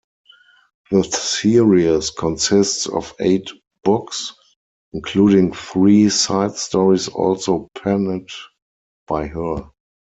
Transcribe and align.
The 0.89 1.03
series 1.03 2.09
consists 2.09 2.87
of 2.87 3.13
eight 3.19 3.51
books, 3.83 4.33
including 4.93 5.53
three 5.53 6.09
side 6.09 6.53
stories 6.55 7.07
also 7.07 7.67
penned 7.77 8.29
by 9.07 9.27
her. 9.27 9.69